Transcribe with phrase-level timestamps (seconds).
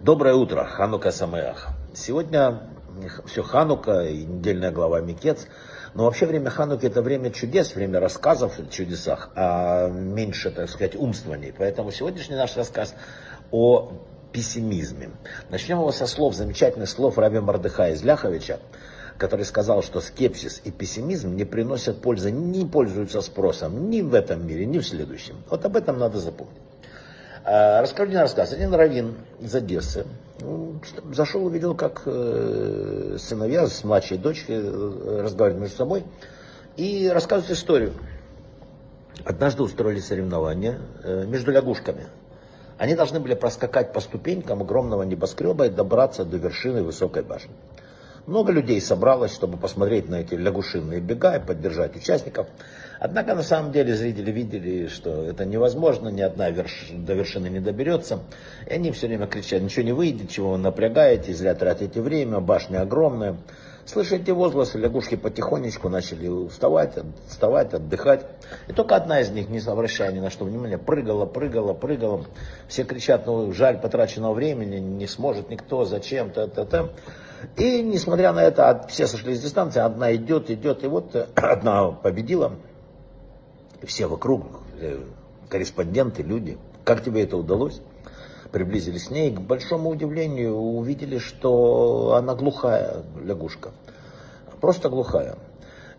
[0.00, 1.70] Доброе утро, Ханука Самеах.
[1.94, 2.60] Сегодня
[3.26, 5.48] все Ханука и недельная глава Микец.
[5.94, 10.94] Но вообще время Хануки это время чудес, время рассказов о чудесах, а меньше, так сказать,
[10.94, 11.52] умствований.
[11.56, 12.94] Поэтому сегодняшний наш рассказ
[13.50, 13.92] о
[14.32, 15.10] пессимизме.
[15.50, 18.58] Начнем его со слов, замечательных слов Раби Мардыха из Ляховича,
[19.18, 24.46] который сказал, что скепсис и пессимизм не приносят пользы, не пользуются спросом ни в этом
[24.46, 25.36] мире, ни в следующем.
[25.50, 26.56] Вот об этом надо запомнить.
[27.44, 28.52] А, расскажу один рассказ.
[28.52, 30.06] Один раввин из Одессы
[30.40, 30.80] ну,
[31.12, 36.04] зашел, увидел, как э, сыновья с младшей дочкой э, разговаривают между собой
[36.76, 37.92] и рассказывают историю.
[39.24, 42.06] Однажды устроили соревнования э, между лягушками.
[42.82, 47.52] Они должны были проскакать по ступенькам огромного небоскреба и добраться до вершины высокой башни.
[48.26, 52.46] Много людей собралось, чтобы посмотреть на эти лягушиные бега и поддержать участников.
[53.00, 56.90] Однако на самом деле зрители видели, что это невозможно, ни одна верш...
[56.92, 58.20] до вершины не доберется.
[58.68, 62.82] И они все время кричали, ничего не выйдет, чего вы напрягаете, зря тратите время, башня
[62.82, 63.38] огромная.
[63.86, 66.94] Слыша эти возгласы, лягушки потихонечку начали вставать,
[67.26, 68.24] вставать, отдыхать.
[68.68, 72.24] И только одна из них, не обращая ни на что внимания, прыгала, прыгала, прыгала.
[72.68, 76.90] Все кричат, ну жаль потраченного времени, не сможет никто, зачем, та-та-та.
[77.56, 82.52] И несмотря на это, все сошли с дистанции, одна идет, идет, и вот одна победила.
[83.82, 84.44] Все вокруг,
[84.80, 85.00] э,
[85.48, 86.58] корреспонденты, люди.
[86.84, 87.80] Как тебе это удалось?
[88.50, 93.70] Приблизились к ней, к большому удивлению увидели, что она глухая лягушка.
[94.60, 95.36] Просто глухая.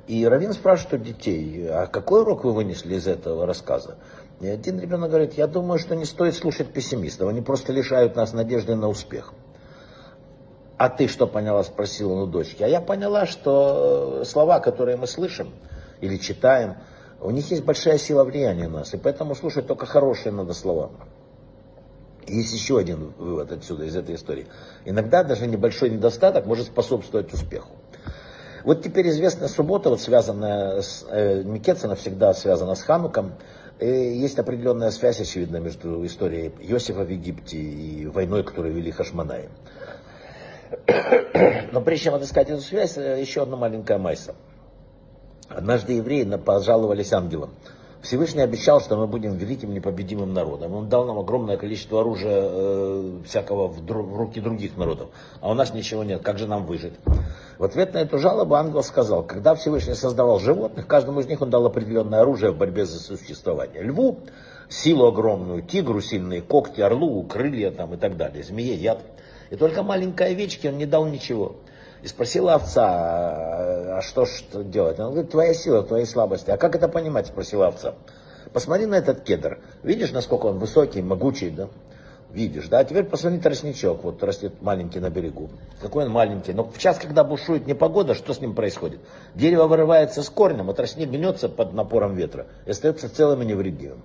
[0.07, 3.97] И Равин спрашивает у детей, а какой урок вы вынесли из этого рассказа?
[4.41, 8.33] И один ребенок говорит, я думаю, что не стоит слушать пессимистов, они просто лишают нас
[8.33, 9.33] надежды на успех.
[10.83, 12.61] А ты что поняла, спросила он у дочки.
[12.61, 15.53] А я поняла, что э, слова, которые мы слышим
[16.01, 16.75] или читаем,
[17.21, 18.93] у них есть большая сила влияния на нас.
[18.93, 20.91] И поэтому слушать только хорошие надо слова.
[22.27, 24.45] Есть еще один вывод отсюда, из этой истории.
[24.83, 27.71] Иногда даже небольшой недостаток может способствовать успеху.
[28.65, 33.35] Вот теперь известная суббота, вот связанная с э, Микец, она всегда связана с Хануком.
[33.79, 39.47] И есть определенная связь, очевидно, между историей Иосифа в Египте и войной, которую вели Хашманаи.
[41.71, 44.35] Но прежде чем отыскать эту связь, э, еще одна маленькая майса.
[45.49, 47.51] Однажды евреи пожаловались ангелам.
[48.03, 50.75] Всевышний обещал, что мы будем великим непобедимым народом.
[50.75, 55.09] Он дал нам огромное количество оружия э, всякого в, дру, в руки других народов.
[55.39, 56.21] А у нас ничего нет.
[56.21, 56.95] Как же нам выжить?
[57.57, 61.49] В ответ на эту жалобу ангел сказал, когда Всевышний создавал животных, каждому из них он
[61.49, 63.81] дал определенное оружие в борьбе за существование.
[63.81, 64.19] Льву
[64.67, 68.99] силу огромную, тигру сильные когти, орлу крылья там и так далее, змее яд.
[69.53, 71.57] И только маленькой овечке он не дал ничего.
[72.01, 74.99] И спросила овца, а, что, что делать?
[74.99, 76.49] Он говорит, твоя сила, твои слабости.
[76.49, 77.93] А как это понимать, спросила овца.
[78.51, 79.59] Посмотри на этот кедр.
[79.83, 81.67] Видишь, насколько он высокий, могучий, да?
[82.31, 82.79] Видишь, да?
[82.79, 85.51] А теперь посмотри тростничок, вот растет маленький на берегу.
[85.79, 86.51] Какой он маленький.
[86.53, 89.01] Но в час, когда бушует непогода, что с ним происходит?
[89.35, 94.01] Дерево вырывается с корнем, а тростник гнется под напором ветра и остается целым и невредимым.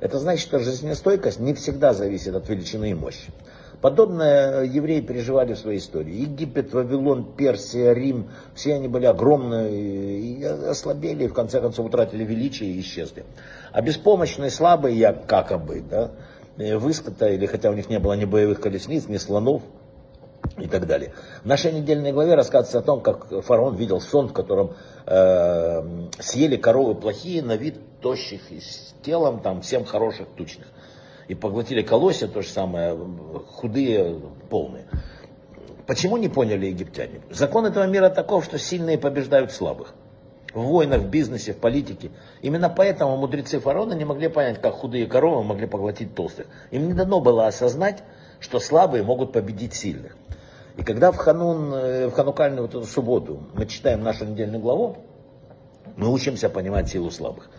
[0.00, 3.30] Это значит, что жизнестойкость не всегда зависит от величины и мощи.
[3.80, 6.14] Подобное евреи переживали в своей истории.
[6.14, 12.24] Египет, Вавилон, Персия, Рим, все они были огромные и ослабели, и в конце концов утратили
[12.24, 13.24] величие и исчезли.
[13.72, 16.12] А беспомощные, слабые, я как бы, да,
[16.56, 19.62] выскотали, хотя у них не было ни боевых колесниц, ни слонов,
[20.58, 21.12] и так далее.
[21.42, 24.74] В нашей недельной главе рассказывается о том, как фараон видел сон, в котором
[25.06, 30.66] э, съели коровы плохие, на вид тощих, и с телом там всем хороших, тучных
[31.28, 32.96] и поглотили колосья, то же самое,
[33.48, 34.20] худые,
[34.50, 34.84] полные.
[35.86, 37.22] Почему не поняли египтяне?
[37.30, 39.94] Закон этого мира таков, что сильные побеждают слабых.
[40.52, 42.10] В войнах, в бизнесе, в политике.
[42.42, 46.46] Именно поэтому мудрецы фараона не могли понять, как худые коровы могли поглотить толстых.
[46.70, 48.02] Им не дано было осознать,
[48.38, 50.14] что слабые могут победить сильных.
[50.76, 54.96] И когда в, ханун, э, в ханукальную вот эту субботу мы читаем нашу недельную главу,
[55.96, 57.50] мы учимся понимать силу слабых.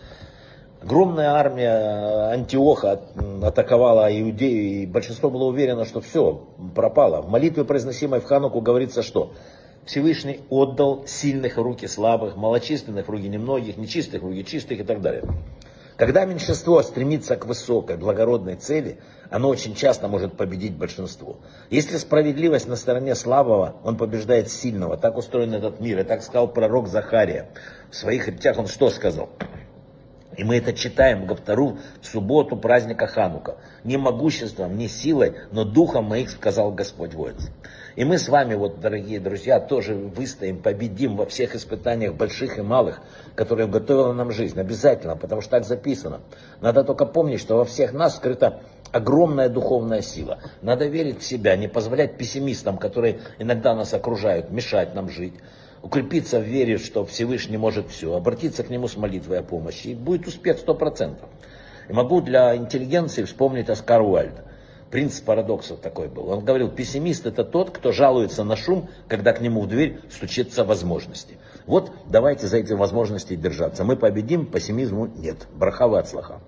[0.81, 3.00] Огромная армия Антиоха
[3.41, 6.45] атаковала Иудею, и большинство было уверено, что все,
[6.75, 7.21] пропало.
[7.21, 9.31] В молитве, произносимой в Хануку, говорится, что
[9.86, 15.01] Всевышний отдал сильных руки слабых, малочисленных в руки немногих, нечистых в руки чистых и так
[15.01, 15.24] далее.
[15.98, 19.00] Когда меньшинство стремится к высокой, благородной цели,
[19.30, 21.38] оно очень часто может победить большинство.
[21.69, 24.98] Если справедливость на стороне слабого, он побеждает сильного.
[24.98, 26.00] Так устроен этот мир.
[26.00, 27.50] И так сказал пророк Захария.
[27.92, 29.30] В своих речах он что сказал?
[30.38, 33.57] И мы это читаем в Гавтору в субботу праздника Ханука.
[33.83, 37.51] Не могуществом, не силой, но духом моих, сказал Господь воинств.
[37.95, 42.62] И мы с вами, вот, дорогие друзья, тоже выстоим, победим во всех испытаниях, больших и
[42.62, 43.01] малых,
[43.35, 44.59] которые уготовила нам жизнь.
[44.59, 46.21] Обязательно, потому что так записано.
[46.59, 50.39] Надо только помнить, что во всех нас скрыта огромная духовная сила.
[50.62, 55.33] Надо верить в себя, не позволять пессимистам, которые иногда нас окружают, мешать нам жить
[55.83, 59.95] укрепиться в вере, что Всевышний может все, обратиться к Нему с молитвой о помощи, и
[59.95, 61.30] будет успех сто процентов.
[61.89, 64.33] И могу для интеллигенции вспомнить Оскар Уальд.
[64.89, 66.30] Принц парадоксов такой был.
[66.30, 70.63] Он говорил, пессимист это тот, кто жалуется на шум, когда к нему в дверь стучится
[70.63, 71.38] возможности.
[71.65, 73.83] Вот давайте за эти возможности держаться.
[73.83, 75.47] Мы победим, пессимизму нет.
[75.56, 76.41] Брахава от слаха.